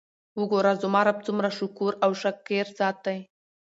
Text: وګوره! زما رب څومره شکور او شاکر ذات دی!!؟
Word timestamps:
وګوره! 0.39 0.73
زما 0.81 1.01
رب 1.07 1.17
څومره 1.27 1.49
شکور 1.57 1.93
او 2.03 2.11
شاکر 2.21 2.65
ذات 2.77 2.97
دی!!؟ 3.05 3.19